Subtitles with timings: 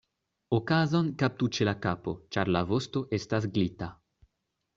[0.57, 3.93] Okazon kaptu ĉe la kapo, ĉar la vosto estas glita.